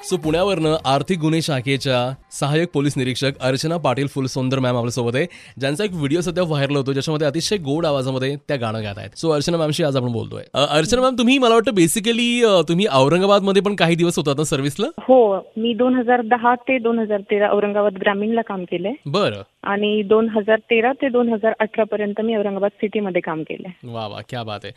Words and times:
So 0.00 0.16
पुण्यावरनं 0.16 0.76
आर्थिक 0.84 1.18
गुन्हे 1.18 1.40
शाखेच्या 1.42 1.98
सहाय्यक 2.32 2.68
पोलीस 2.72 2.96
निरीक्षक 2.96 3.38
अर्चना 3.40 3.76
पाटील 3.76 4.06
फुलसुंदर 4.14 4.58
मॅम 4.58 4.76
आपल्यासोबत 4.76 5.14
आहे 5.16 5.26
ज्यांचा 5.60 5.84
एक 5.84 5.92
व्हिडिओ 5.92 6.20
सध्या 6.20 6.44
व्हायरल 6.44 6.76
होतो 6.76 6.92
ज्याच्यामध्ये 6.92 7.26
अतिशय 7.26 7.56
गोड 7.64 7.86
आवाजामध्ये 7.86 8.34
त्या 8.48 8.56
गाणं 8.56 8.82
गात 8.82 8.98
आहेत. 8.98 9.16
सो 9.18 9.30
अर्चना 9.30 9.56
मॅमशी 9.56 9.84
आज 9.84 9.96
आपण 9.96 10.12
बोलतोय. 10.12 10.42
अर्चना 10.54 11.00
मॅम 11.02 11.14
तुम्ही 11.18 11.38
मला 11.38 11.54
वाटतं 11.54 11.74
बेसिकली 11.74 12.42
तुम्ही 12.68 12.86
औरंगाबादमध्ये 12.92 13.62
पण 13.62 13.74
काही 13.74 13.94
दिवस 13.94 14.18
होतात 14.18 14.34
ना 14.38 14.44
सर्व्हिसला 14.44 14.86
हो 15.08 15.16
मी 15.56 15.72
दोन 15.74 15.94
हजार 15.98 16.22
दहा 16.26 16.54
ते 16.68 16.78
दोन 16.78 16.98
हजार 16.98 17.20
तेरा 17.30 17.48
औरंगाबाद 17.52 17.98
ग्रामीणला 18.00 18.42
काम 18.48 18.64
केलंय. 18.64 18.92
बरं. 19.06 19.42
आणि 19.66 20.02
दोन 20.02 20.28
हजार 20.28 20.58
तेरा 20.70 20.92
ते 21.02 21.08
दोन 21.08 21.32
हजार 21.32 21.52
अठरा 21.60 21.84
पर्यंत 21.84 22.20
मी 22.20 22.36
औरंगाबाद 22.36 22.70
सिटीमध्ये 22.80 23.20
काम 23.20 23.42
केलंय. 23.42 23.72
वा 23.92 24.06
वा 24.06 24.20
क्या 24.28 24.42
बात 24.42 24.64
आहे. 24.64 24.72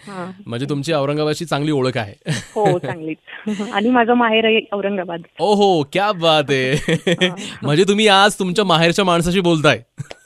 म्हणजे 0.45 0.65
तुमची 0.70 0.93
औरंगाबादची 0.93 1.45
चांगली 1.45 1.71
ओळख 1.71 1.97
आहे. 1.97 2.13
हो 2.55 2.77
चांगलीच. 2.79 3.70
आणि 3.73 3.89
माझं 3.89 4.13
माहेर 4.13 4.45
आहे 4.45 4.59
औरंगाबाद. 4.73 5.21
ओ 5.39 5.53
हो 5.53 5.84
क्या 5.93 6.11
बात 6.11 6.52
आहे. 6.52 7.29
म्हणजे 7.63 7.84
तुम्ही 7.84 8.07
आज 8.07 8.39
तुमच्या 8.39 8.65
माहेरच्या 8.65 9.05
माणसाशी 9.05 9.39
बोलताय. 9.39 9.81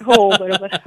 हो 0.06 0.30
बरोबर. 0.30 0.78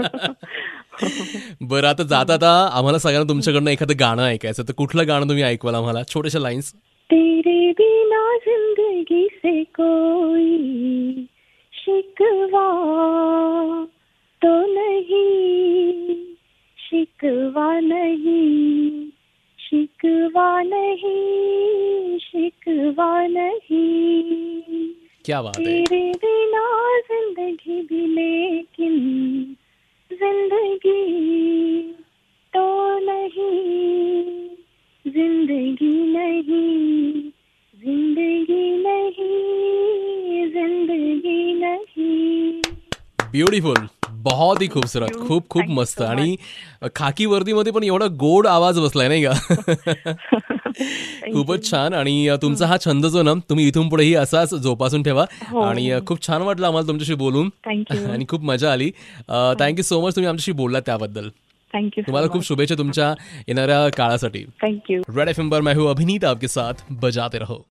बरं 1.60 1.88
आता 1.88 2.02
जाता 2.02 2.34
आता 2.34 2.50
आम्हाला 2.72 2.98
सगळ्यांना 2.98 3.28
तुमच्याकडनं 3.28 3.70
एखादं 3.70 3.94
गाणं 4.00 4.22
ऐकायचं 4.22 4.62
तर 4.62 4.72
कुठलं 4.78 5.08
गाणं 5.08 5.28
तुम्ही 5.28 5.42
ऐकवाल 5.44 5.74
आम्हाला? 5.74 6.02
छोट्याशा 6.08 6.38
लाईन्स 6.38 6.72
तेरे 7.10 7.70
बिना 7.78 8.36
जिंदगी 8.44 9.26
से 9.34 9.62
कोई 9.78 11.24
शिकवा 11.72 12.68
शिकवा 17.24 17.80
नहीं 17.80 19.08
शिकवा 19.58 20.48
नहीं 20.62 22.18
शिकवा 22.18 23.26
नहीं। 23.26 24.88
क्या 25.24 25.40
बात 25.42 25.58
आहे 25.58 25.64
तेरे 25.64 26.10
बिना 26.24 26.64
जिंदगी 27.08 27.80
भी 27.82 28.00
लेकिन 28.06 28.98
जिंदगी 30.10 31.02
तो 32.52 32.66
नहीं 33.06 34.46
जिंदगी 35.06 35.94
नहीं 36.16 37.30
जिंदगी 37.74 38.63
ब्युटिफुल. 43.34 43.88
बहुत 44.10 44.62
ही 44.62 44.68
खूबसूरत. 44.68 45.28
खूप 45.28 45.48
खूप 45.48 45.64
मस्त. 45.68 46.02
आणि 46.02 46.36
खाकी 46.96 47.26
वर्दीमध्ये 47.26 47.72
पण 47.72 47.84
एवढा 47.84 48.06
गोड 48.06 48.46
आवाज 48.46 48.78
बसलाय 48.78 49.08
नाही 49.08 49.24
का? 49.24 49.32
खूपच 51.32 51.70
छान. 51.70 51.94
आणि 51.94 52.36
तुमचा 52.42 52.66
हा 52.66 52.76
छंद 52.76 53.06
जो 53.06 53.22
ना 53.22 53.34
तुम्ही 53.34 53.68
इथून 53.68 53.88
पुढेही 53.88 54.14
असाच 54.14 54.54
जोपासून 54.54 55.02
ठेवा. 55.02 55.24
हो. 55.50 55.60
आणि 55.60 55.92
खूप 56.06 56.26
छान 56.26 56.42
वाटलं 56.42 56.66
आम्हाला 56.66 56.88
तुमच्याशी 56.88 57.14
बोलून. 57.14 57.50
आणि 58.10 58.24
खूप 58.28 58.44
मजा 58.44 58.72
आली. 58.72 58.90
थँक्यू 59.60 59.82
सो 59.82 60.06
मच 60.06 60.16
तुम्ही 60.16 60.28
आमच्याशी 60.28 60.52
बोललात 60.52 60.82
त्याबद्दल. 60.86 61.28
थँक्यू 61.74 62.04
तुम्हाला 62.06 62.28
खूप 62.28 62.44
शुभेच्छा 62.44 62.74
तुमच्या 62.74 63.14
येणाऱ्या 63.48 63.88
काळासाठी. 63.88 64.44
Thank you 64.62 65.02
red 65.16 65.28
F 65.28 65.40
M 65.40 65.50
पर 65.50 65.60
मैं 65.60 65.74
हूँ 65.74 65.90
अभिनीत 65.90 66.24
आपके 66.24 66.48
साथ 66.48 66.74
बजाते 66.90 67.38
रहो. 67.38 67.66